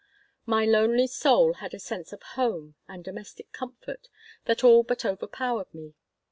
[0.47, 4.07] My lonely soul had a sense of home and domestic comfort
[4.45, 5.93] that all but overpowered me.